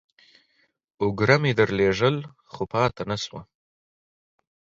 اوگره 1.01 1.35
مې 1.41 1.51
درلېږل، 1.59 2.15
خو 2.53 2.61
پاته 2.71 3.03
نسوه. 3.09 3.41